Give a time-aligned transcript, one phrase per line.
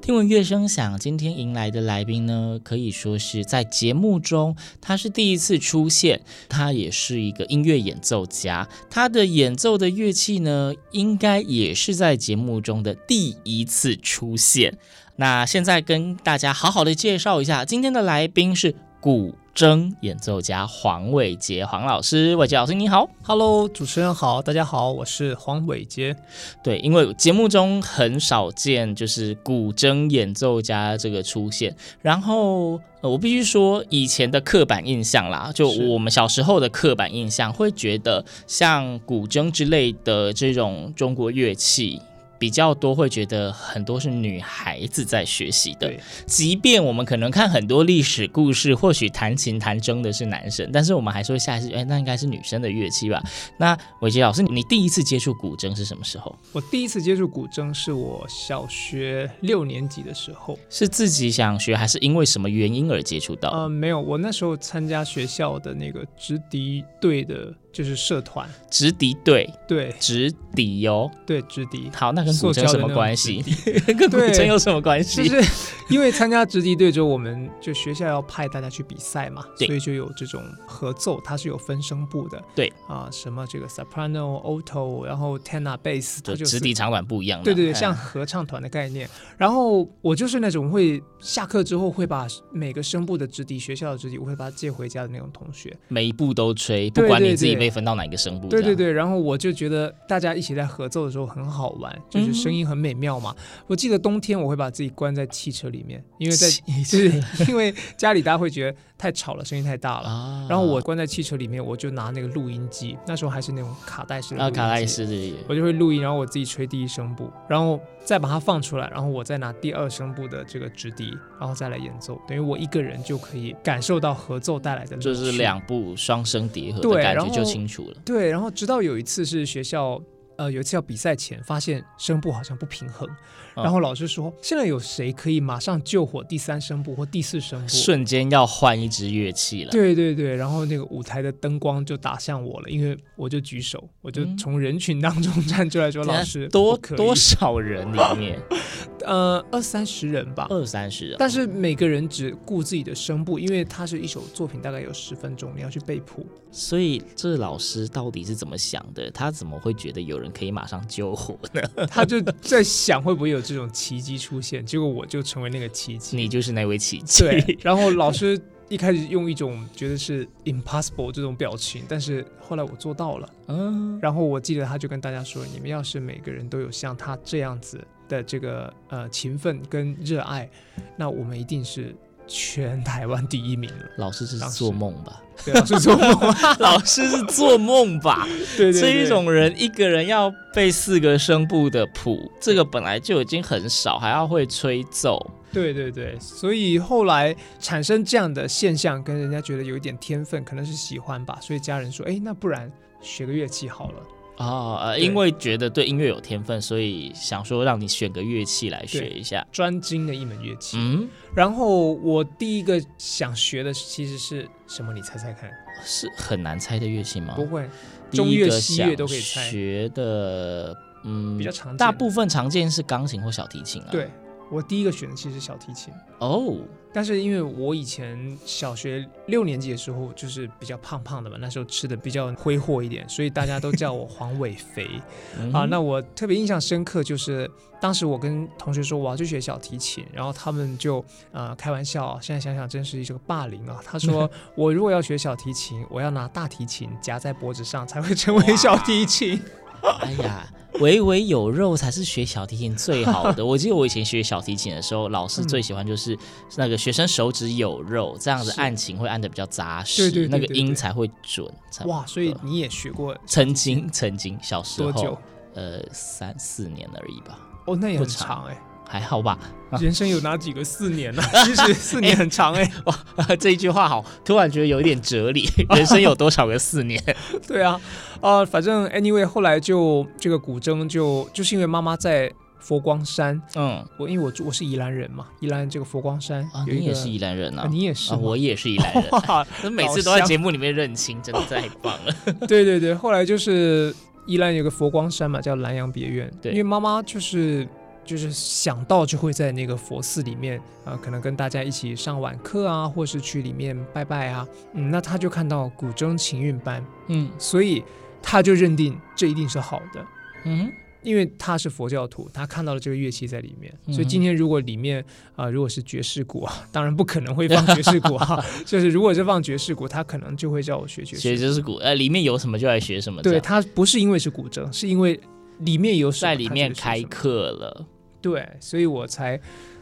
[0.00, 14.78] 听闻乐声响，今天迎来的来宾呢，可以说是在节目中他是第一次出现，他也是一个音乐演奏家，他的演奏的乐器呢，应该也是在节目中的第一次出现。
[15.16, 18.74] 那现在跟大家好好的介绍一下，今天的来宾是
[19.06, 23.08] 古筝演奏家黄伟杰黄老师，伟杰老师你好。
[23.22, 26.16] Hello，主持人好，大家好，我是黄伟杰。
[26.60, 31.76] 对，因为节目中很少见，就是古筝演奏家这个出现。
[32.02, 42.02] 然后，呃，我必须说，以前的刻板印象啦，就我们小时候的刻板印象，会觉得像古筝之类的这种中国乐器。
[42.38, 53.22] 比较多会觉得很多是女孩子在学习的，对，即便我们可能看很多历史故事，或许弹琴弹筝的是男生，但是我们还是会下意识，哎，那应该是女生的乐器吧？
[53.58, 56.34] 那伟杰老师，你第一次接触古筝是什么时候？
[56.52, 60.58] 我第一次接触古筝是我小学六年级的时候。
[60.68, 63.50] 是自己想学，还是因为什么原因而接触到？
[63.50, 68.48] 呃，没有，我那时候参加学校的那个直笛队的，就是社团。
[68.70, 71.10] 直笛队，对，直笛哦。
[71.26, 71.90] 对，直笛。
[71.94, 73.44] 好，那跟古筝有什么关系？
[73.86, 75.28] 跟古对筝有什么关系？
[75.28, 82.42] 就是因为参加直笛队之后，我们就学校要派大家去比赛嘛，对所以就有这种合奏，它是有分声部的。
[82.54, 87.42] 对啊，什么这个 soprano、alto，然后 tenor、bass，它就就是直笛长短不一样。
[87.42, 89.06] 对对对，哎像合唱团的概念。
[89.36, 95.76] 然后我就是那种会下课之后会把每个声部的直笛，学校的直笛，我会把它借回家的那种同学。
[95.88, 98.48] 每一步都吹，不管你自己被分到哪一个声部。
[98.48, 103.34] 对对对，然后我就觉得大家一起在合奏的时候很好玩，就是声音很美妙嘛。
[103.66, 106.48] 我记得冬天我会把自己关在汽车里面，因为在
[106.84, 110.08] 就是因为家里大家会觉得太吵了，声音太大了。
[110.08, 127.96] 啊然后我关在汽车里面，我就拿那个录音机，那时候还是那种卡带式的录音啊，机卡带式的，我就会录音，然后我自己吹第一声部，然后再把它放出来，然后我再拿第二声部的这个直笛，然后再来演奏，等于我一个人就可以感受到合奏带来的就是两部双声叠合的感觉就清楚了。
[128.04, 130.00] 对，然后直到有一次是学校。
[130.36, 133.08] 呃，有一次要比赛前，发现声部好像不平衡，
[133.56, 139.70] 嗯然后老师说：“现在有谁可以马上救火第三声部或第四声部？”瞬间要换一支乐器了。
[139.70, 148.38] 对对对，然后那个舞台的灯光就打向我了，因为我就举手，我就从人群当中 站出来说：“等下老师，多可多少人里面？
[149.06, 151.16] 呃，二三十人吧，二三十人。
[151.18, 156.26] 但是每个人只顾自己的声部，因为它是一首作品，大概有十分钟，你要去背谱。
[156.50, 159.10] 所以这老师到底是怎么想的？
[159.10, 161.62] 他怎么会觉得有人可以马上救火呢？
[161.90, 166.16] 他就在想会不会有这种奇迹出现，结果我就成为那个奇迹。
[166.16, 167.24] 你就是那位奇迹。
[167.24, 173.28] 对， 然后老师一开始用一种觉得是 impossible 这种表情，但是后来我做到了。
[173.48, 180.48] 嗯，然后我记得他就跟大家说：“你们要是每个人都有像他这样子的这个呃勤奋跟热爱，
[180.96, 181.94] 那我们一定是
[182.26, 185.22] 全台湾第一名了。”老师是做梦吧？
[185.44, 188.26] 对，老师做梦， 老师是做梦吧？
[188.56, 195.30] 对对对，这一种人一个人要背四个声部的谱，这个本来就已经很少，还要会吹奏。
[195.52, 202.70] 对对对，所以后来产生这样的现象，跟人家觉得有一点天分，可能是喜欢吧，所以家人说：“哎，那不然
[203.00, 204.02] 学个乐器好了。”
[204.38, 209.46] 哦，呃，因为觉得对音乐有天分，所以想说让你选个乐器来学一下。
[209.50, 210.76] 专精的一门乐器。
[210.78, 214.92] 嗯，然后我第一个想学的其实是什么？
[214.92, 215.50] 你猜猜看？
[215.82, 217.34] 是很难猜的乐器吗？
[217.34, 217.68] 不会，
[218.10, 219.50] 第中乐、西乐都可以猜。
[219.50, 223.88] 学的，嗯，比较常见大部分常见是钢琴或小提琴啊。
[223.90, 224.10] 对，
[224.50, 225.92] 我第一个选的其实是小提琴。
[226.18, 226.56] 哦，
[226.96, 234.88] 但是因为我以前小学六年级的时候就是比较胖胖的嘛，那时候吃的比较挥霍一点，所以大家都叫我黄伟肥
[235.52, 235.66] 啊。
[235.66, 237.50] 那我特别印象深刻就是
[237.82, 243.78] 当时我跟同学说我要去学小提琴，然后他们就呃开玩笑，现在想想真是一个霸凌啊。
[243.84, 249.38] 他说 我如果要学小提琴，我要拿大提琴夹在脖子上才会成为小提琴。
[250.00, 250.46] 哎呀。
[250.80, 253.40] 微微有肉才是学小提琴最好的。
[253.46, 256.14] 我记得我以前学小提琴的时候，老师最喜欢就是
[256.54, 261.50] 那个学生手指有肉，这样子按琴会按的比较扎实，那个音才会准。
[261.86, 263.16] 哇，所以你也学过？
[263.24, 265.18] 曾经，曾经小时候，多久？
[265.54, 267.38] 呃，三四年而已吧。
[267.66, 268.60] 哦，那也很长哎。
[268.88, 269.38] 还好吧，
[269.80, 271.22] 人生有哪几个四年呢？
[271.44, 272.72] 其实四年很长哎、欸。
[272.84, 272.96] 哇，
[273.36, 275.48] 这一句话好，突然觉得有一点哲理。
[275.70, 277.02] 人生有多少个四年？
[277.46, 277.80] 对啊，
[278.20, 292.14] 啊、呃，反正 anyway，后来就这个古筝就就是因为妈妈在佛光山，嗯，我因为我住我是宜兰人嘛，宜兰这个佛光山，啊，你也是宜兰人啊，啊，你也是、啊，我也是宜兰人，哇，每次都在节目里面认亲，真的太棒了。
[292.46, 293.94] 对对对，后来就是
[294.26, 297.66] 宜兰有个佛光山嘛，叫兰阳别院，对，因为妈妈就是。
[298.06, 304.46] 就是想到就会在那个佛寺里面啊、呃，可能跟大家一起上晚课啊，或是去里面拜拜啊。
[304.74, 307.82] 嗯，那他就看到古筝琴韵班，嗯，所以
[308.22, 310.06] 他就认定这一定是好的，
[310.44, 310.70] 嗯，
[311.02, 315.00] 因为他是佛教徒，他看到了这个乐器在里面，嗯、所以今天如果里面
[315.34, 323.22] 啊、呃，如果是爵士鼓啊， 当然不可能会放爵士鼓啊， 就是如果是放爵士鼓，他可能就会叫我学爵士学爵士鼓，呃，里面有什么就来学什么。
[323.22, 325.18] 对，他不是因为是古筝，是因为
[325.60, 327.86] 里面有在里面开课了。
[328.30, 329.40] 对，所以我才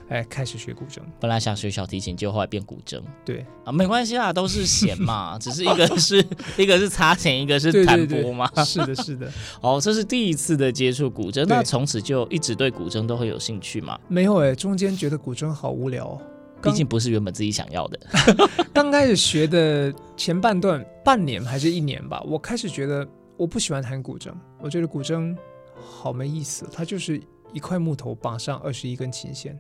[0.09, 0.99] 哎开始学古筝。
[1.19, 3.01] 本来想学小提琴，就后来变古筝。
[3.25, 6.23] 对啊，没关系啦，都是弦嘛， 只是一个是
[6.59, 8.47] 一个是擦弦，一个是弹拨嘛。
[8.63, 9.33] 是的，是的。
[9.63, 13.99] 哦，这是第一次的接触古筝，那从此就一直对古筝都会有兴趣吗？
[14.07, 16.21] 没有哎，中间觉得古筝好无聊，
[16.61, 17.99] 毕竟不是原本自己想要的。
[18.75, 23.09] 刚开始学的前半段，半年还是一年吧，我开始觉得
[23.39, 24.31] 我不喜欢弹古筝，
[24.61, 25.35] 我觉得古筝
[25.75, 27.19] 好没意思，它就是。
[27.55, 29.59] 一块木头绑上二十一根琴弦，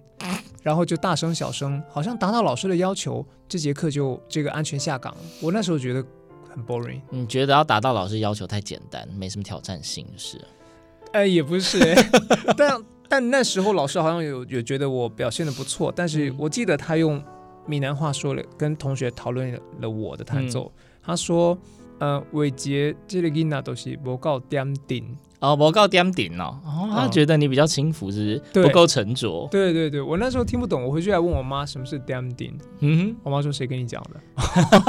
[0.62, 5.20] 然后就大声小声，好像达到老师的要求，这节课就这个安全下岗了。
[5.40, 6.04] 我那时候觉得
[6.52, 7.00] 很 boring。
[7.08, 10.38] 你觉得要达到老师要求太简单，没什么挑战性，是？
[11.12, 11.78] 哎，也不是，
[12.56, 17.22] 但但那时候老师好像有有觉得我表现的不错，但是我记得他用
[17.64, 21.56] 闽南话说了，跟同学讨论了我的弹奏，嗯、他说。
[22.04, 28.66] 呃，伟杰这个囡仔都是不够点顶哦，不够点顶哦，哦，他觉得你比较轻浮，是不是？
[28.66, 29.48] 不够沉着。
[29.50, 32.56] 对对对，我那时候听不懂，我回去还问我妈什么是点顶。
[32.80, 34.20] 嗯哼，我妈说谁跟你讲的？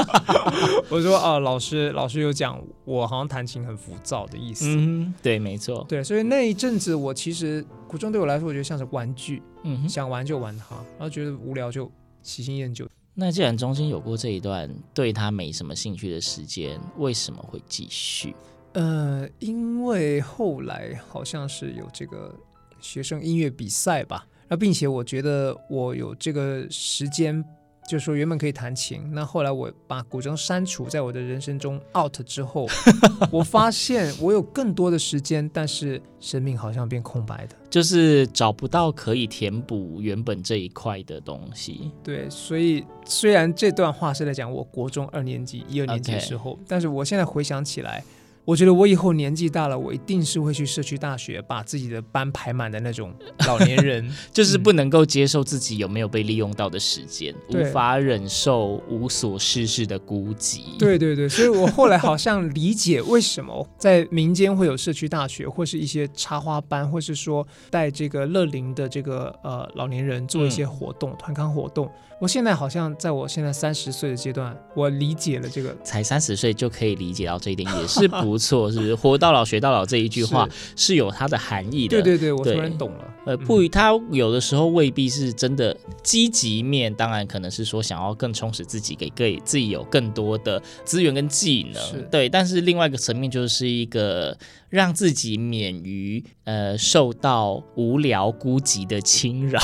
[0.90, 4.66] 我说啊、呃，老师，老师有讲，我好像弹琴很浮躁的意思。
[4.68, 5.84] 嗯，对，没错。
[5.88, 11.90] 对，所以那一阵子，我其实古筝对我来说，我觉得像是玩具，嗯哼，想玩就玩它，然后觉得无聊就
[12.22, 12.86] 喜新厌旧。
[13.18, 18.36] 那既然中间有过这一段对他没什么兴趣的时间，为什么会继续？
[18.74, 22.34] 呃，因为后来好像是有这个
[22.78, 27.42] 学生音乐比赛吧，那并且我觉得我有这个时间。
[27.88, 32.66] 就是说原本可以弹琴，那后来我把古筝删除在我的人生中 out 之后，
[33.30, 41.92] 我发现我有更多的时间，但是生命好像变空白的，就是找不到可以填补原本这一块的东西。
[42.02, 46.58] 对，所以虽然这段话是在讲我国中二年级、一二年级的时候，Okay.
[46.66, 48.02] 但是我现在回想起来。
[48.46, 53.12] 我觉得我以后年纪大了，我一定是会去社区大学，把自己的班排满的那种
[53.44, 60.78] 老年人，就是不能够接受自己有没有被利用到的时间，嗯、无法忍受无所事事的孤寂。
[60.78, 71.90] 对对对，所以我后来好像理解为什么在民间会有社区大学，或是一些插花班，或是说带这个乐龄的这个呃老年人做一些活动、嗯、团康活动。
[72.18, 78.94] 我现在好像在我现在三十岁的阶段，我理解了这个，才三十岁就可以理解到这一点，也是不错，是不是？
[78.94, 82.00] 活到老学到老这一句话 是，是有它的含义的。
[82.00, 83.14] 对对对，我突然懂了。
[83.26, 92.02] 呃，不，他有的时候未必是真的积极面，当然可能是说想要更充实自己，给给自己有更多的资源跟技能。
[92.10, 94.34] 对，但是另外一个层面就是一个
[94.70, 99.60] 让自己免于呃受到无聊孤寂的侵扰。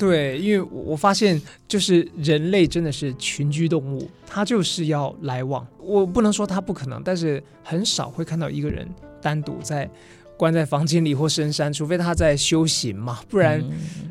[0.00, 1.38] 对，因为我发现，
[1.68, 5.66] 就是人类真的是群居动物，他就是要来往。
[5.78, 8.88] 我不能说他不可能，但是很少会看到一个人
[9.20, 9.86] 单独在
[10.38, 13.62] 关在房间里或深山，除非他在修行嘛，不然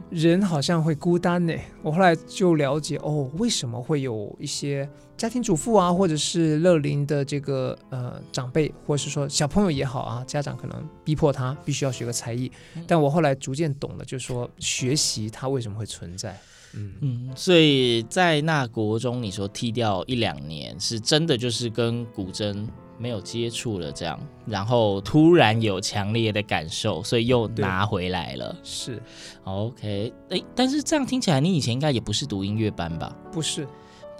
[0.09, 1.53] 人好像会孤单呢。
[1.81, 12.51] 我后来就了解哦，为什么会有一些家庭主妇啊，或者是乐龄的这个呃长辈，或者是说小朋友也好啊，家长可能逼迫他必须要学个才艺。
[12.87, 16.37] 但我后来逐渐懂了，就是说学习它为什么会存在。
[16.73, 22.67] 嗯嗯，所以在那国中，你说踢掉一两年，是真的就是跟古筝
[22.99, 28.55] 没有接触了这样，然后突然有强烈的感受，所以又拿回来了。
[28.63, 29.01] 是
[29.45, 33.15] ，OK，哎，但是这样听起来，你以前应该也不是读音乐班吧？
[33.31, 33.67] 不是。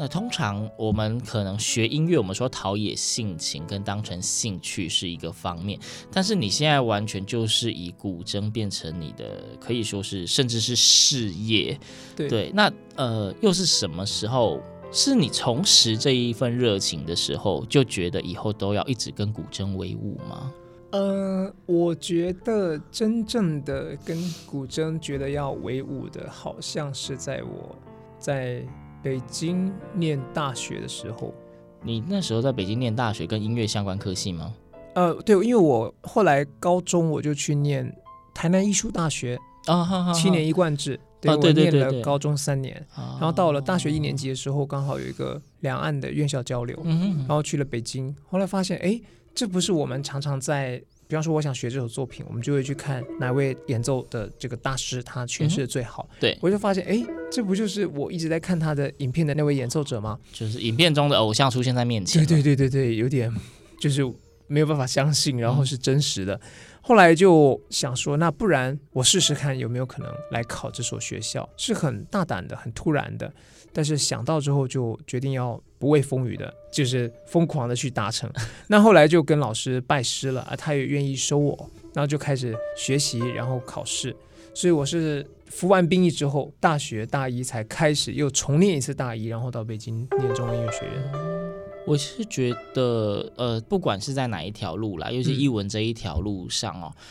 [0.02, 5.78] 那通常我们可能学音乐，我们说陶冶性情跟当成兴趣是一个方面，
[6.10, 11.78] 但是你现在完全就是以古筝变成你的，可以说是甚至是事业。
[12.16, 20.52] 对，对，那呃，又是什么时候是你重拾这一份热情的时候，就觉得以后都要一直跟古筝为伍吗？
[20.92, 27.76] 呃，我觉得真正的跟古筝觉得要为伍的，好像是在我
[28.20, 28.64] 在。
[29.02, 31.34] 北京念大学的时候，
[31.82, 34.54] 你那时候在北京念大学，跟音乐相关科系吗？
[34.94, 37.90] 呃，对，因为我后来高中我就去念
[38.34, 49.00] 台南艺术大学啊，七年一贯制，对，我念了高中三年，然后到了大学一年级的时候，刚好有一个两岸的院校交流，然后去了北京，后来发现，哎，
[49.36, 50.82] 这不是我们常常在。
[51.08, 56.08] 比方说，我想学这首作品，我们就会去看哪位演奏的这个大师，他诠释的最好。
[56.12, 60.20] 嗯、对，我就发现，哎，这不就是我一直在看他的影片的那位演奏者吗？
[60.32, 62.24] 就是影片中的偶像出现在面前。
[62.24, 63.36] 对对对对对，有点
[63.82, 64.04] 就是
[64.50, 66.36] 没有办法相信，然后是真实的。
[66.36, 66.42] 嗯、
[66.82, 73.32] 后来就想说，那不然我试试看有没有可能来考这所学校，是很大胆的，很突然的。
[73.72, 78.30] 但是想到之后就决定要不畏风雨的，就是疯狂的去达成。
[78.68, 84.16] 那后来就跟老师拜师了啊，他也愿意收我，然后就开始学习，然后考试。
[84.56, 91.59] 所以我是服完兵役之后，大学大一才开始又重念一次大一，然后到北京念中央音乐学院。
[91.90, 96.94] 我是觉得，呃，不管是在哪一条路啦，尤其译文这一条路上哦。
[96.96, 97.04] 嗯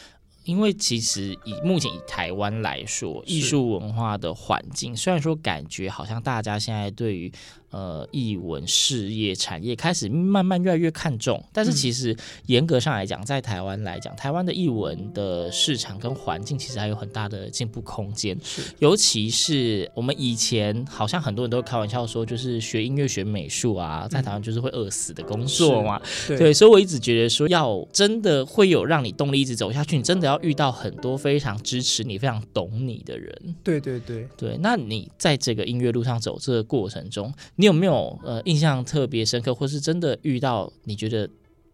[0.45, 7.31] 因为其实以目前以台湾来说，艺术文化的环境，虽然说感觉好像大家现在对于。
[7.71, 18.39] 呃，艺文事业产业开始慢慢越来越看重，但是其实严格上来讲，在台湾来讲，台湾的艺文的市场跟环境其实还有很大的进步空间。
[18.43, 26.01] 是，尤其是我们以前好像很多人都开玩笑说，就是学音乐学美术啊，在台湾就是会饿死的工作嘛。
[26.27, 33.55] 对，对，所以我一直觉得说，要真的会有让你动力一直走下去，你真的要遇到很多非常支持你、非常懂你的人。
[33.63, 37.31] 对对对对，那你在这个音乐路上走这个过程中，
[37.61, 41.29] 你有没有呃印象特别深刻，或是真的遇到你觉得，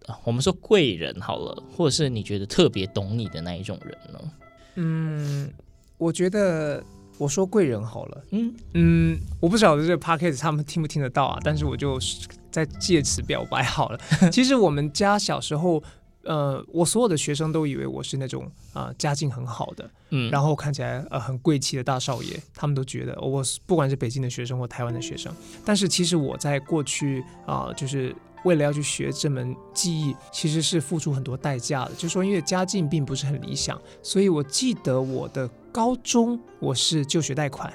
[0.06, 4.18] 呃、我们说贵人好了，或者是你觉得特别懂你的那一种人呢？
[4.76, 5.52] 嗯，
[5.98, 6.82] 我觉得
[7.18, 11.98] 我说贵人好了，嗯嗯，我不晓得这个 podcast 他们听不听得到啊，但是我就
[12.50, 14.00] 在借此表白好了。
[14.32, 15.82] 其实我们家小时候。
[16.24, 25.32] 呃，我所有的学生都以为我是那种啊、呃、家境很好的，嗯，然后看起来呃很贵气的大少爷，他们都觉得我不管是北京的学生或台湾的学生，
[25.64, 28.14] 但是其实我在过去啊、呃，就是
[28.44, 31.92] 为了要去学这门技艺，其实是付出很多代价的。
[31.92, 37.72] 就是说因为家境并不是很理想，所以我记得我的高中我是就学贷款。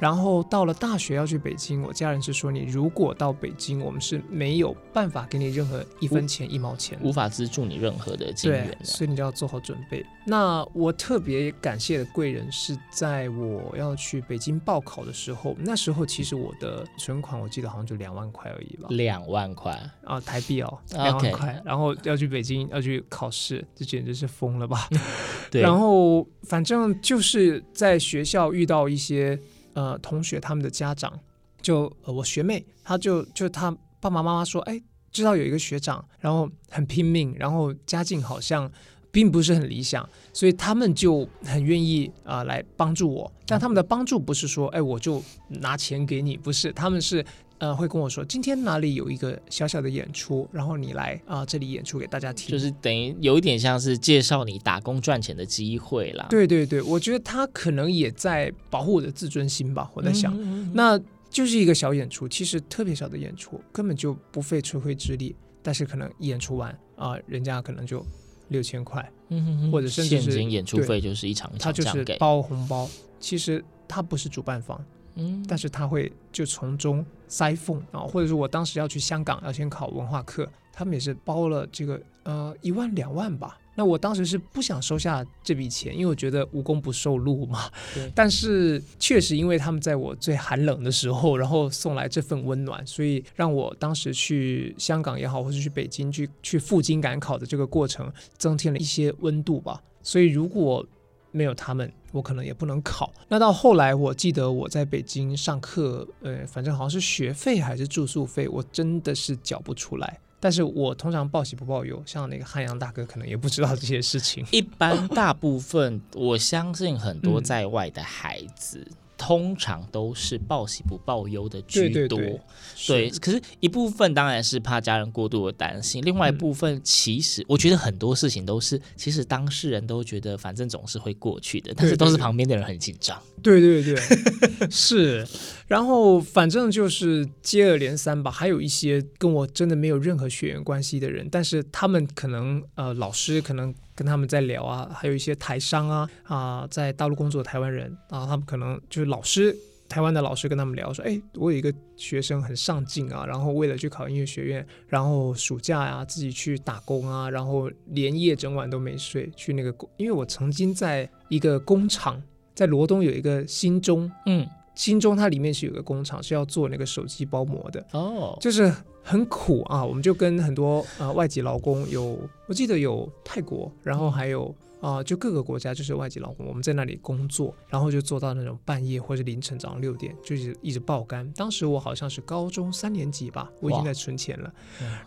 [0.00, 10.04] 然后到了大学要去北京，我家人是说，你如果到北京，我们是没有办法给你任何一分钱一毛钱，无法资助你任何的金源，所以你就要做好准备。
[10.26, 24.88] 那我特别感谢的贵人是在我要去北京报考的时候，那时候其实我的存款我记得好像就两万块而已吧，两万块啊台币哦，两万块.然后要去北京要去考试，这简直是疯了吧？
[25.50, 29.38] 对，然后反正就是在学校遇到一些。
[29.74, 31.12] 呃，同学他们的家长
[31.60, 38.70] 就呃，我学妹，她就就她爸爸妈妈说，哎，知道有一个学长，然后很拼命，然后家境好像
[39.10, 43.32] 并不是很理想，所以他们就很愿意啊、来帮助我。
[43.46, 47.24] 但他们的帮助不是说，哎，我就拿钱给你，不是，他们是。
[47.64, 56.26] 呃，会跟我说今天哪里有一个小小的演出，然后你来啊、呃，这里演出给大家听，就是等于有一点像是介绍你打工赚钱的机会啦。
[56.28, 59.90] 对对对，我觉得他可能也在保护我的自尊心吧。
[59.94, 68.04] 我在想，嗯嗯嗯，那就是一个小演出，其实特别小的演出，根本就不费吹灰之力，但是可能演出完啊、呃，人家可能就
[68.48, 72.86] 六千块，嗯哼哼，或者甚至是现金演出费就是一场他就是包红包。
[73.18, 74.78] 其实他不是主办方。
[75.16, 87.68] 嗯，但是他会就从中塞缝啊，或者是我当时要去香港要先考文化课，他们也是包了这个呃一万两万吧，那我当时是不想收下这笔钱，因为我觉得无功不受禄嘛。
[87.92, 99.82] 对但是确实因为他们在我最寒冷的时候，然后送来这份温暖，所以让我当时去香港也好，或者去北京去去赴京赶考的这个过程，增添了一些温度吧。
[100.04, 100.86] 所以如果
[101.32, 103.12] 没有他们，我可能也不能考。
[103.28, 110.20] 那到后来，我记得我在北京上课，呃，反正好像是学费还是住宿费，我真的是缴不出来。
[110.38, 114.46] 但是我通常报喜不报忧，像那个汉阳大哥可能也不知道这些事情。
[114.52, 118.86] 一般大部分，我相信很多在外的孩子。
[118.88, 122.40] 嗯通常都是报喜不报忧的居多，对，对，
[122.86, 133.20] 对，对，可是一部分当然是怕家人过度的担心，另外一部分其实我觉得很多事情都是，其实当事人都觉得反正总是会过去的，但是都是旁边的人很紧张。
[133.42, 133.96] 对对对，
[134.70, 135.26] 是。
[135.66, 143.74] 然后反正就是接二连三吧，还有一些跟我真的没有任何血缘关系的人，但是他们可能呃老师可能。
[143.94, 149.56] 跟他们在聊啊，还有一些台商啊啊，在大陆工作的台湾人啊，他们可能就是老师，
[149.88, 162.22] 台湾的老师跟他们聊说，哎，我有一个学生很上进啊，然后为了去考音乐学院，然后暑假呀、啊、自己去打工啊，然后连夜整晚都没睡去那个工，因为我曾经在一个工厂，
[162.54, 164.46] 在罗东有一个新中，嗯。
[164.76, 168.74] 新中它里面是有个工厂，是要做那个手机包膜的哦，就是
[169.04, 169.84] 很苦啊。
[169.84, 172.18] 我们就跟很多呃外籍劳工有，
[172.48, 174.52] 我记得有泰国，然后还有。
[174.80, 181.26] 啊、呃，就各个国家就是外籍劳工，我们在那里工作，然后就做到那种半夜或者凌晨早上六点，就是一直爆肝。
[181.32, 184.52] 当时我好像是高中三年级吧，我已经在存钱了。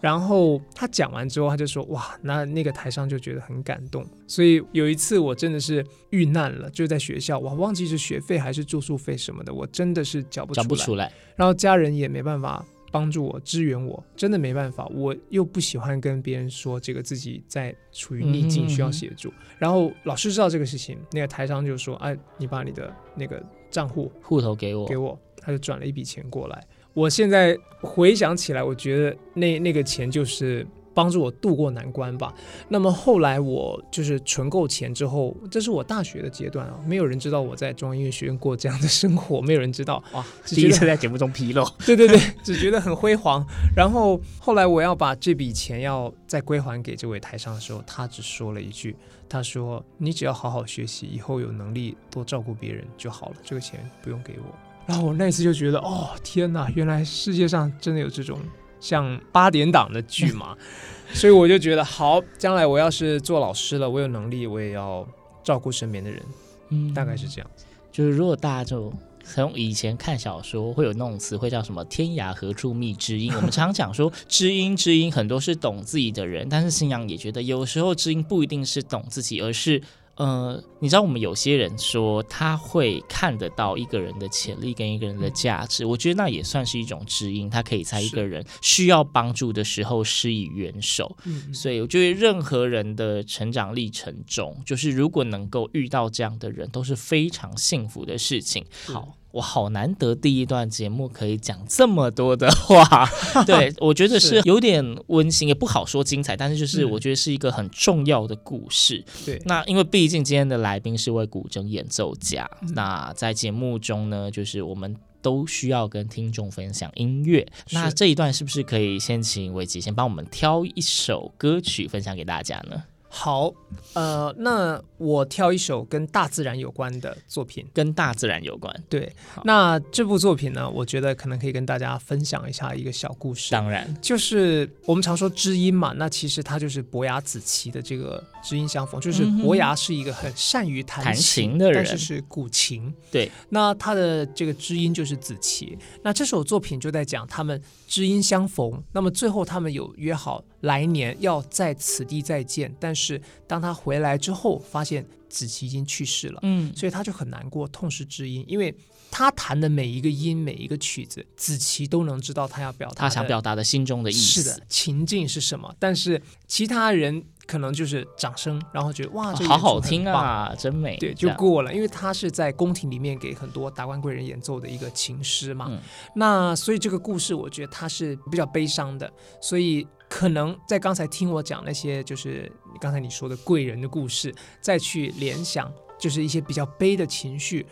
[0.02, 12.66] 然后他讲完之后，他就说：“哇，那那个台商就觉得很感动。”所以有一次我真的是遇难了，就是在学校，我忘记是学费还是住宿费什么的，我真的是缴不出来，然后家人也没办法。
[12.98, 19.30] 帮助我支援我，真的没办法，我又不喜欢跟别人说这个自己在处于逆境需要协助。
[19.30, 23.40] 嗯嗯嗯，然后老师知道这个事情，那个台商就说：“哎，你把你的那个
[23.70, 26.68] 账户户头给我，给我。”他就转了一笔钱过来。
[26.96, 30.66] 我现在回想起来，我觉得那那个钱就是。
[30.98, 32.34] 帮助我渡过难关吧。
[32.70, 40.04] 那么后来我就是存够钱之后，这是我大学的阶段啊，没有人知道我在中央音乐学院过这样的生活，没有人知道。
[40.14, 41.64] 哇，第一次在节目中披露。
[41.86, 43.46] 对对对，只觉得很辉煌。
[43.76, 48.96] 然后后来我要把这笔钱要再归还给这位台商的时候，他只说了一句
[49.30, 54.56] ：“他说你只要好好学习，以后有能力多照顾别人就好了，这个钱不用给我。”
[54.88, 58.40] 然后我那次就觉得，哦天哪，原来世界上真的有这种。
[58.80, 60.56] 像八点档的剧嘛，
[61.14, 65.08] 所以我就觉得好，将来我要是做老师了，我有能力，我也要
[65.44, 66.22] 照顾身边的人，
[66.70, 67.50] 嗯，大概是这样。
[67.92, 79.82] 就是如果大家就从以前看小说，会有那种词汇叫什么“天涯何处觅知音”，我们常常讲说知音知音，很多是懂自己的人，但是新阳也觉得有时候知音不一定是懂自己，而是。
[80.18, 91.16] 呃，你知道我们有些人说他会看得到一个人的潜力跟一个人的价值，嗯、我觉得那也算是一种知音，他可以在一个人需要帮助的时候施以援手。
[91.26, 98.66] 嗯所以我觉得任何人的成长历程中，就是如果能够遇到这样的人，都是非常幸福的事情。
[98.86, 99.16] 好。
[99.38, 103.08] 我好难得第一段节目可以讲这么多的话，
[103.46, 109.06] 对，我觉得是有点温馨，也不好说精彩，但是就是我觉得是一个很重要的故事。
[109.24, 117.46] 对，那因为毕竟今天的来宾是位古筝演奏家，嗯、那在节目中呢，就是我们都需要跟听众分享音乐。
[117.70, 122.82] 那这一段是不是可以先请伟杰先帮我们挑一首歌曲分享给大家呢？
[123.10, 123.52] 好，
[123.94, 128.84] 呃，那我挑一首跟大自然有关的作品，跟大自然有关。
[128.90, 129.12] 对，
[129.44, 133.52] 那这部作品呢，我觉得可能可以跟大家分享一下一个小故事。
[133.52, 142.94] 当然，就是我们常说知音嘛，那其实它就是伯牙子期的这个知音相逢，就是伯牙是一个很善于弹琴，弹琴的人，但是是古琴。
[143.12, 145.78] 对，那他的这个知音就是子期。
[146.02, 158.74] 那这首作品就在讲他们知音相逢，那么最后他们有约好来年要在此地再见，但是当他回来之后，发现子期已经去世了，嗯，所以他就很难过，痛失知音，因为
[159.12, 167.26] 他弹的每一个音，每一个曲子，子期都能知道他要表达，他想表达的心中的意思，是的，情境是什么，但是其他人。
[167.48, 171.74] 可能就是掌声，然后觉得哇，这好好听啊，真美，对，就过了。
[171.74, 175.80] 因为他是在宫廷里面给很多达官贵人演奏的一个琴师嘛，嗯、
[176.14, 179.10] 那所以这个故事我觉得他是比较悲伤的。
[179.42, 187.66] 所以可能在刚才听我讲那些，就是刚才你说的贵人的故事，再去联想，就是一些比较悲的情绪。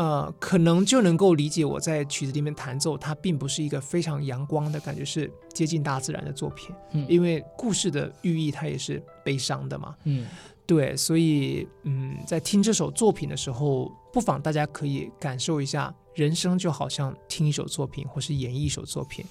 [0.00, 6.74] 呃，可能就能够理解我在曲子里面弹奏，它并不是一个非常阳光的感觉，是接近大自然的作品。
[6.92, 9.94] 嗯，因为故事的寓意它也是悲伤的嘛。
[10.04, 10.26] 嗯，
[10.64, 19.22] 对，所以嗯，在听这首作品的时候，不妨大家可以感受一下，人生就好像听一首作品，或是演绎一首作品，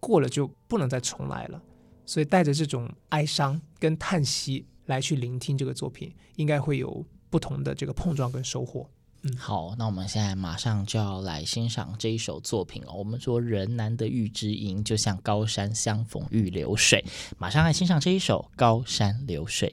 [0.00, 1.62] 过了就不能再重来了。
[2.04, 8.90] 所以带着这种哀伤跟叹息来去聆听这个作品，应该会有不同的这个碰撞跟收获。
[9.36, 12.92] 好，那我们现在马上就要来欣赏这一首作品哦。
[12.94, 17.04] 我们说人难得遇知音，就像高山相逢遇流水。
[17.36, 19.68] 马上来欣赏这一首《高山流水》。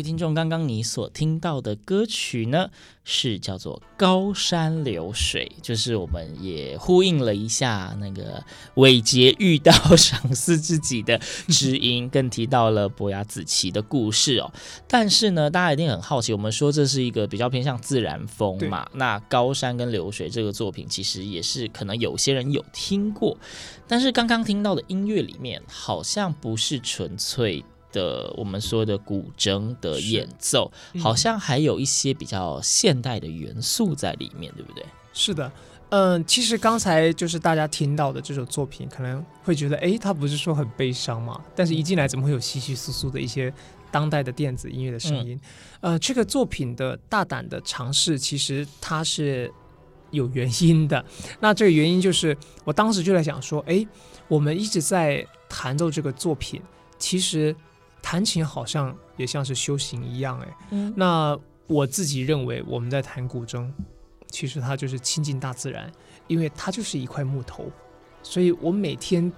[0.00, 2.70] 位听众，刚刚你所听到的歌曲呢，
[3.04, 8.42] 是叫做《高山流水》，就是我们也呼应了一下那个
[8.76, 14.50] 伟杰遇到赏识自己的知音，更提到了伯牙子期的故事哦。
[14.88, 23.36] 但是呢，大家一定很好奇，我们说这是一个比较偏向自然风嘛，那《高山跟流水》这个作品，其实也是可能有些人有听过，
[23.86, 27.62] 但是刚刚听到的音乐里面，好像不是纯粹。
[27.92, 34.84] 的我们说的古筝的演奏，嗯、好像还有一些比较现代的元素在里面，对不对？
[35.12, 35.50] 是的，
[35.90, 41.40] 嗯、呃，其实刚才就是大家听到的这首作品，可能会觉得，哎，它不是说很悲伤嘛？
[41.54, 43.52] 但是一进来怎么会有稀稀疏疏的一些
[43.90, 45.40] 当代的电子音乐的声音？
[45.80, 49.52] 嗯、呃，这个作品的大胆的尝试，其实它是
[50.12, 51.04] 有原因的。
[51.40, 53.84] 那这个原因就是，我当时就在想说，哎，
[54.28, 56.62] 我们一直在弹奏这个作品，
[56.98, 57.54] 其实。
[58.02, 63.70] 弹琴好像也像是修行一样，哎，嗯，那我自己认为我们在弹古筝，
[64.28, 65.90] 其实它就是亲近大自然，
[66.26, 67.70] 因为它就是一块木头，
[68.22, 69.30] 所以我每天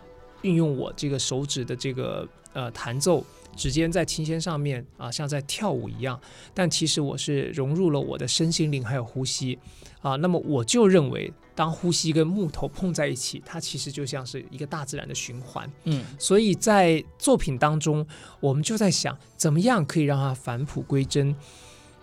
[0.42, 3.25] 运用我这个手指的这个呃弹奏，
[3.56, 6.20] 指尖在琴弦上面啊，像在跳舞一样，
[6.54, 9.58] 但其实我是融入了我的身心灵还有呼吸
[10.00, 11.32] 啊，那么我就认为。
[11.54, 15.70] 当呼吸跟木头碰在一起，它其实就像是一个大自然的循环。
[15.84, 18.04] 嗯，所以在作品当中，
[18.40, 21.36] 我们就在想，怎么样可以让它返璞归真。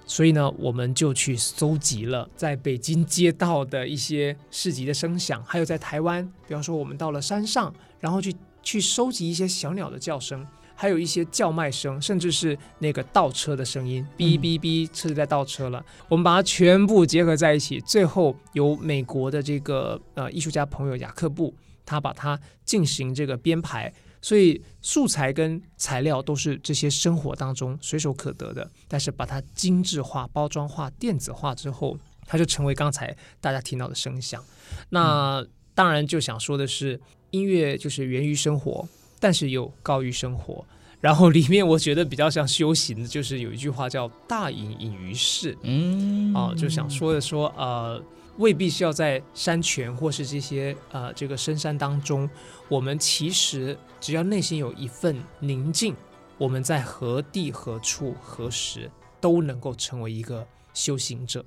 [0.06, 10.46] 所以呢，我们就去搜集了在北京街道的一些市集的声响，还有在台湾，比方说我们到了山上，然后去去收集一些小鸟的叫声。
[10.82, 15.86] 还有一些叫卖声，甚至是那个倒车的声音，哔哔哔，车子在倒车了。
[16.08, 21.54] 我们把它全部结合在一起，最后由美国的这个呃艺术家朋友雅克布，
[21.86, 23.94] 他把它进行这个编排。
[24.22, 34.42] 所以素材跟材料都是这些生活当中随手可得的，但是把它精致化、包装化、电子化之后，它就成为刚才大家听到的声响。
[34.88, 36.98] 那当然就想说的是，
[37.32, 38.88] 音乐就是源于生活。
[39.20, 40.66] 但是又高于生活，
[41.02, 48.02] 然后里面我觉得比较像修行的，就是有一句话叫“大隐隐于市”，嗯，啊，就想说的说，呃，
[48.38, 52.30] 未必是要在山泉或是这些呃这个深山当中，
[52.68, 55.96] 我们其实只要内心有一份宁静，
[56.38, 61.44] 我们在何地何处何时都能够成为一个修行者，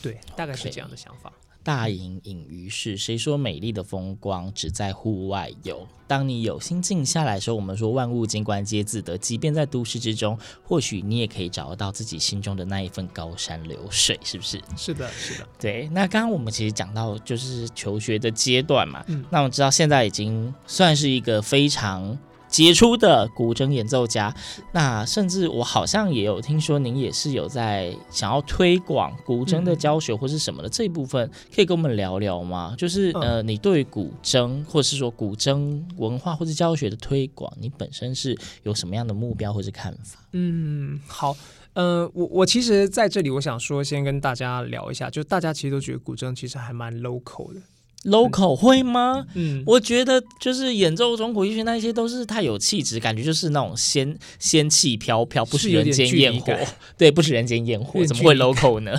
[0.00, 1.32] 对，大概是这样的想法。
[1.68, 5.86] 大隐隐于市，谁说美丽的风光只在户外有？
[6.06, 9.18] 当你有心静下来的时候，我们说万物静观皆自得。
[9.18, 14.58] 即便在都市之中，或许你也可以找得到自己心中的那一份高山流水，是不是？
[14.78, 15.46] 是的，是的。
[15.60, 22.18] 对，那刚刚我们其实讲到就是求学的阶段嘛，嗯，那我们知道现在已经算是一个非常。
[22.48, 24.34] 杰出的古筝演奏家，
[24.72, 32.74] 那甚至我好像也有听说，您也是有在想要推广古筝的教学或是什么的、嗯、这一部分，可以跟我们聊聊吗？
[32.78, 40.18] 就是呃，你对古筝或是说古筝文化或是教学的推广，你本身是有什么样的目标或是看法？
[40.32, 41.36] 嗯，好，
[41.74, 47.60] 呃，我我其实在这里我想说，先跟大家聊一下，就大家其实都觉得古筝其实还蛮 local 的。
[48.04, 49.26] Local 会吗？
[49.34, 56.54] 嗯，我觉得就是演奏中古乐那些都是太有气质，感觉就是那种仙仙气飘飘，不是人间烟火。
[56.96, 58.92] 对，不是人间烟火，怎么会 local 呢？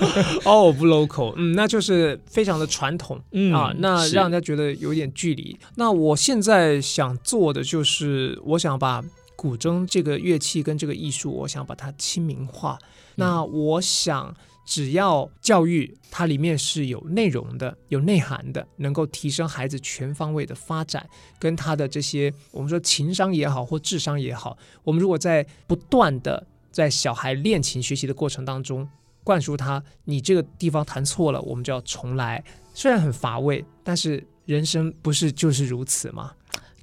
[0.44, 5.56] 哦，不 local，嗯，那就是非常的传统，嗯啊，那让人家觉得有点距离。
[5.74, 9.04] 那我现在想做的就是，我想把
[9.36, 12.78] 古筝这个乐器跟这个艺术，我想把它亲民化。
[12.80, 14.34] 嗯、那我想。
[14.66, 28.86] 只要教育它里面是有内容的、有内涵的，能够提升孩子全方位的发展，跟他的这些我们说情商也好或智商也好，我们如果在不断的在小孩练琴学习的过程当中
[29.22, 32.44] 灌输他，你这个地方弹错了，我们就要重来。
[32.74, 36.32] 虽然很乏味，但是人生不是就是如此吗？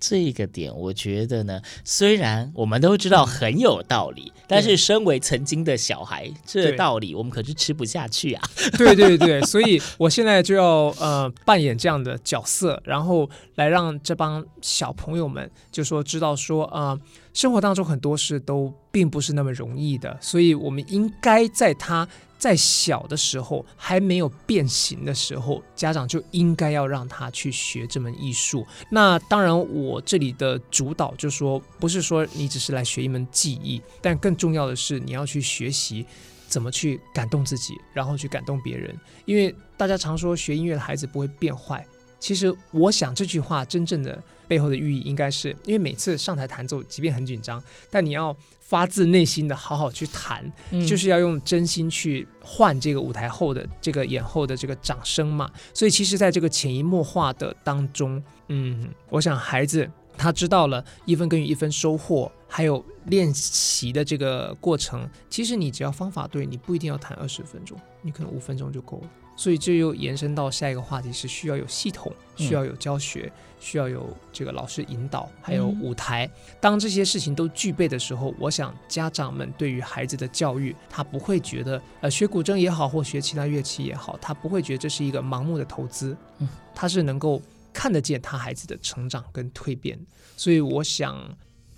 [0.06, 8.44] 这个点，我觉得呢，虽然我们都知道很有道理，嗯、但是身为曾经的小孩，这、道理我们可是吃不下去啊。
[8.78, 8.94] 对。
[9.04, 17.00] 对对， 所以我现在就要呃扮演这样的角色，然后来让这帮小朋友们就说知道说啊、呃，
[17.34, 22.08] 生活当中很多事都并不是那么容易的，所以我们应该在他。
[22.36, 28.68] 在小的时候还没有变形的时候，家长就应该要让他去学这门艺术。
[28.90, 36.06] 那当然，我这里的主导就说，不是说你只是来学一门技艺，但更重要的是你要去学习
[36.50, 38.94] 怎么去感动自己，然后去感动别人。
[39.24, 41.88] 因为大家常说学音乐的孩子不会变坏，
[42.24, 48.36] 其实我想这句话真正的背后的寓意应该是，因为每次上台弹奏，即便很紧张，但你要。
[48.60, 55.52] 发自内心的好好去弹，嗯，就是要用真心去换这个舞台后的这个演后的这个掌声嘛。
[55.76, 65.08] 所以其实，在这个潜移默化的当中，嗯，我想孩子他知道了一分耕耘一分收获，还有练习的这个过程。
[65.30, 69.10] 其实你只要方法对，你不一定要弹二十分钟，你可能五分钟就够了。
[69.36, 76.30] 所以这又延伸到下一个话题，是需要有系统，需要有教学，嗯、需要有这个老师引导，还有舞台。
[76.62, 87.42] 当这些事情都具备的时候，我想家长们对于孩子的教育，他不会觉得呃学古筝也好，或学其他乐器也好，他不会觉得这是一个盲目的投资，嗯，他是能够
[87.74, 90.00] 看得见他孩子的成长跟蜕变。
[90.38, 91.18] 所以我想，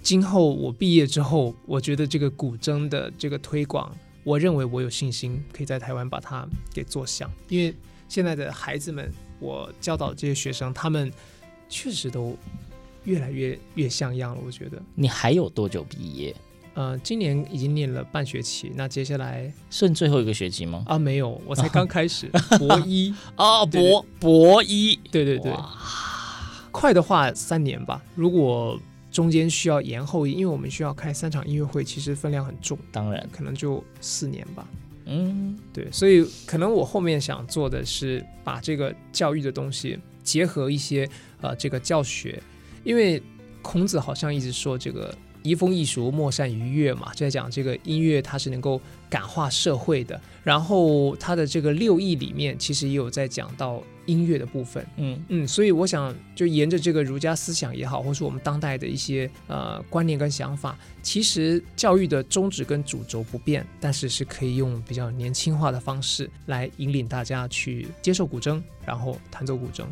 [0.03, 3.95] 今后我毕业之后，我觉得这个古筝的这个推广。
[4.25, 7.73] 我认为我有信心可以在台湾把它给做响，因为
[8.09, 9.09] 现在的孩子们，
[9.39, 11.13] 我教导这些学生，他们
[11.69, 12.35] 确实都
[13.03, 14.41] 越来越越像样了。
[14.43, 16.35] 我觉得你还有多久毕业？
[16.73, 20.83] 呃，今年已经念了半学期，那接下来剩最后一个学期吗？
[20.87, 25.53] 啊，没有，我才刚开始 博一啊，博博一，对对对，
[26.71, 28.79] 快的话三年吧，如果。
[29.15, 32.77] 中间需要延后，因为我们需要开三场音乐会，其实分量很重。
[32.91, 34.67] 当然，可能就四年吧。
[35.05, 42.43] 嗯，对，所以可能我后面想做的是把这个教育的东西结合一些呃这个教学，
[42.83, 43.23] 因为
[43.61, 50.19] 孔子好像一直说这个移风易俗，莫善于乐嘛，就在讲这个音乐它是能够感化社会的。
[50.43, 53.81] 然后它的这个六艺里面，其实也有在讲到。
[54.07, 69.83] 音乐的部分，嗯嗯，所以我想就沿着这个儒家思想也好，或是我们当代的一些呃观念跟想法，其实教育的宗旨跟主轴不变，但是是可以用比较年轻化的方式来引领大家去接受古筝，然后弹奏古筝。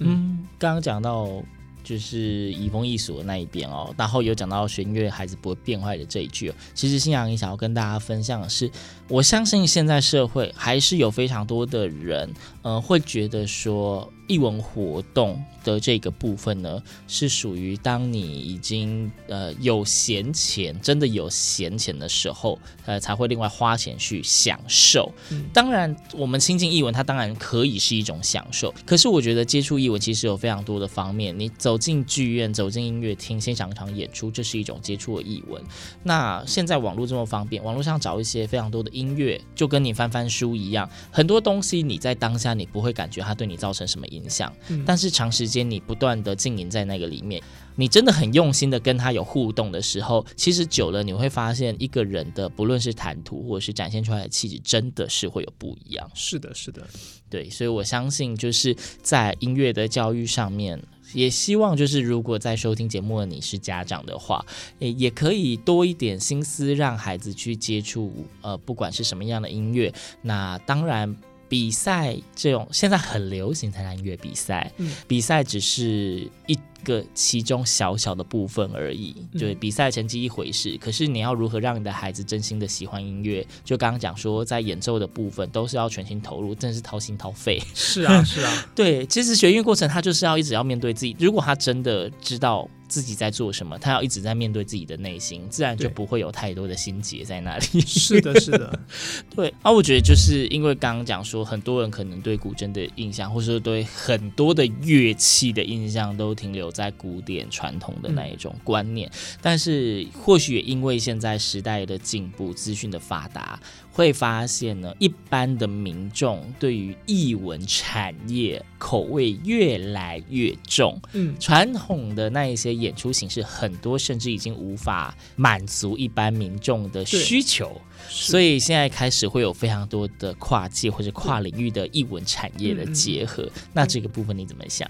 [0.00, 1.42] 嗯，刚刚讲到。
[1.86, 2.18] 就是
[2.52, 6.54] 移风易俗的那一边哦，然后有讲到学音乐孩子不会变坏的这一句哦。
[6.74, 8.68] 其实新阳也想要跟大家分享的是，
[9.08, 25.12] 我相信现在社会还是有非常多的人，呃，会觉得说艺文活动的这个部分呢，是属于当你已经呃有闲钱，真的有闲钱的时候，呃才会另外花钱去享受。
[25.30, 28.74] 嗯、当然，我们亲近艺文，它当然可以是一种享受。
[28.84, 35.62] 可是我觉得接触艺文其实有非常多的方面，你走进剧院、走进音乐厅，欣赏一场演出，这是一种接触的艺文。
[36.02, 47.42] 那现在网络这么方便，网络上找一些非常多的音乐，就跟你翻翻书一样，很多东西你在当下你不会感觉它对你造成什么影响，嗯、但是长时间你不断的浸淫在那个里面，
[47.74, 56.10] 你真的很用心的跟他有互动的时候，其实久了你会发现一个人的不论是谈吐或者是展现出来的气质，真的是会有不一样。
[56.14, 56.86] 是的，是的，
[57.28, 60.82] 对，所以我相信就是在音乐的教育上面，
[61.16, 64.44] 也希望就是如果在收听节目的你是家长的话，
[64.78, 68.12] 也也可以多一点心思让孩子去接触，
[68.42, 71.16] 呃，不管是什么样的音乐，那当然。
[71.48, 79.14] 比赛这种现在很流行参加音乐比赛，嗯、比赛只是一个其中小小的部分而已。
[79.38, 83.46] 对，比赛成绩一回事，嗯、可是你要如何让你的孩子真心的喜欢音乐？
[83.64, 87.62] 就刚刚讲说，在演奏的部分都是要全心投入，真的是掏心掏肺。
[87.74, 91.16] 是啊，是啊， 对，其实学音乐过程他就是要一直要面对自己。
[91.18, 92.68] 如果他真的知道。
[92.88, 93.78] 自己在做什么？
[93.78, 97.80] 他要一直在面对自己的内心，自然就不会有太多的心结在那里。
[97.80, 98.78] 是的，是的，
[99.34, 99.52] 对。
[99.62, 109.08] 啊，我觉得就是因为刚刚讲说，很多人可能对古筝的印象，或者说对很多的乐器的印象，都停留在古典传统的那一种观念。
[109.08, 113.60] 嗯、但是，或许也因为现在时代的进步，资讯的发达。
[113.96, 133.44] 会发现呢，一般的民众对于艺文产业口味越来越重，嗯，传统的那一些演出形式，很多甚至已经无法满足一般民众的需求，所以现在开始会有非常多的跨界或者跨领域的艺文产业的结合。
[133.44, 134.86] 嗯、那这个部分你怎么想？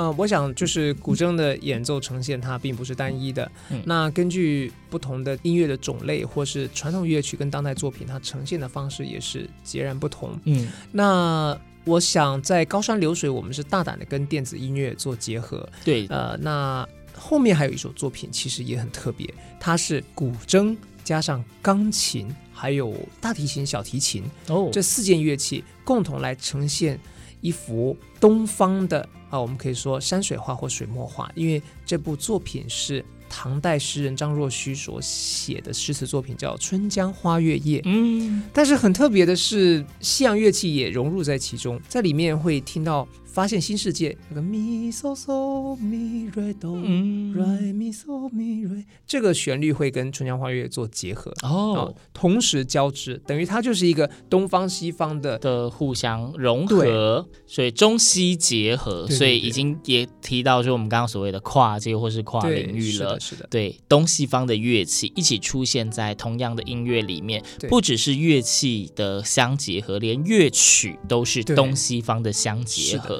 [0.00, 3.50] 嗯、呃，我想就是古筝的演奏呈现，它并不是单一的。
[3.68, 10.38] 嗯、那根据不同的音乐的种类，或是传统乐曲跟当代作品，它呈现的方式也是截然不同。
[10.44, 15.68] 嗯，那我想在高山流水，我们是大胆的跟电子音乐做结合。
[15.84, 19.28] 对，呃，那后面还有一首作品，其实也很特别，
[19.58, 20.74] 它是古筝
[21.04, 26.98] 加上钢琴，还有大提琴、小提琴哦，这四件乐器共同来呈现
[27.40, 29.08] 一幅东方的。
[29.28, 37.78] 啊，我们可以说山水画或水墨画，因为这部作品是唐代诗人张若虚所写的诗词作品，叫《春江花月夜》。
[37.84, 43.06] 嗯，但是很特别的是，西洋乐器也融入在其中，在里面会听到。
[43.32, 51.32] 发现新世界，那个咪嗦嗦咪瑞哆瑞咪嗦咪瑞，这个旋律会跟《春江花月》做结合。
[51.42, 73.19] 哦，同时交织，等于它就是一个东方西方的的互相融合，所以中西结合，对对对，所以已经也提到说我们刚刚所谓的跨界或是跨领域了，是的，是的，对，东西方的乐器一起出现在同样的音乐里面，不只是乐器的相结合，连乐曲都是东西方的相结合。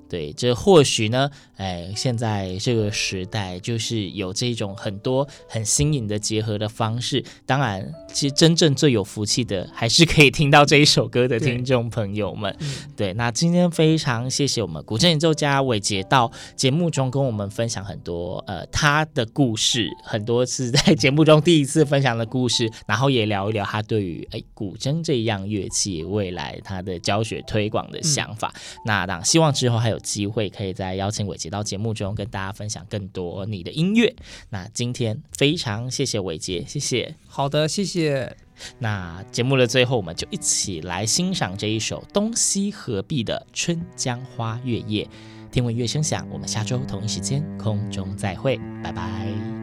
[0.11, 7.23] 对，这或许呢，哎，现在这个时代就是有这种很多很新颖的结合的方式。
[7.45, 12.53] 当然，其实真正最有福气的，还是可以听到这一首歌的听众朋友们。
[12.97, 28.51] 对，对，那今天非常谢谢我们古筝演奏家伟杰到节目中跟我们分享很多呃他的故事，很多次在节目中第一次分享的故事，然后也聊一聊他对于哎古筝这样乐器未来他的教学推广的想法。
[28.55, 34.13] 嗯、那当希望之后还有机会可以再邀请伟杰到节目中跟大家分享更多你的音乐。
[34.49, 37.15] 那今天非常谢谢伟杰，谢谢。
[37.27, 38.35] 好的，谢谢。
[38.79, 45.05] 那节目的最后，我们就一起来欣赏这一首东西合璧的《春江花月夜》。
[45.51, 49.60] 听闻乐声响，我们下周同一时间空中再会，拜拜。